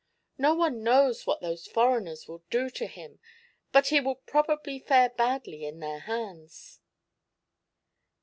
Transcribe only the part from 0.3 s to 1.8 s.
No one knows what those